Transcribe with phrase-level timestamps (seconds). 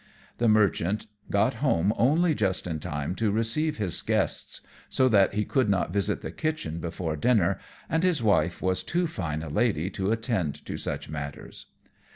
[0.39, 5.45] The Merchant got home only just in time to receive his guests, so that he
[5.45, 9.91] could not visit the kitchen before dinner, and his wife was too fine a lady
[9.91, 11.67] to attend to such matters.